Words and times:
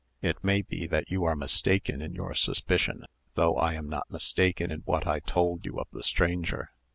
It 0.23 0.43
may 0.43 0.63
be 0.63 0.87
that 0.87 1.11
you 1.11 1.25
are 1.25 1.35
mistaken 1.35 2.01
in 2.01 2.15
your 2.15 2.33
suspicion, 2.33 3.05
though 3.35 3.57
I 3.57 3.75
am 3.75 3.87
not 3.87 4.09
mistaken 4.09 4.71
in 4.71 4.79
what 4.79 5.05
I 5.05 5.19
told 5.19 5.63
you 5.63 5.79
of 5.79 5.87
the 5.91 6.01
stranger. 6.01 6.71